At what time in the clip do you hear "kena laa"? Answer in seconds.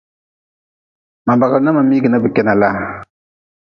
2.35-2.79